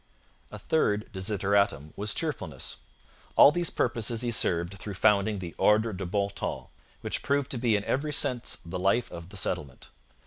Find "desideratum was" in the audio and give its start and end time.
1.13-2.15